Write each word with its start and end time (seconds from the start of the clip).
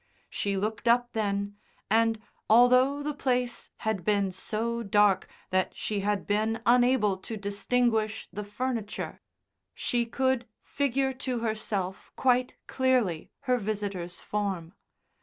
She 0.31 0.57
looked 0.57 0.87
up 0.87 1.13
then, 1.13 1.57
and, 1.87 2.19
although 2.49 3.03
the 3.03 3.13
place 3.13 3.69
had 3.85 4.03
been 4.03 4.31
so 4.31 4.81
dark 4.81 5.27
that 5.51 5.75
she 5.75 5.99
had 5.99 6.25
been 6.25 6.59
unable 6.65 7.17
to 7.17 7.37
distinguish 7.37 8.27
the 8.33 8.43
furniture, 8.43 9.21
she 9.75 10.07
could 10.07 10.47
figure 10.63 11.13
to 11.13 11.41
herself 11.41 12.11
quite 12.15 12.55
clearly 12.65 13.29
her 13.41 13.59
visitor's 13.59 14.19
form. 14.19 14.73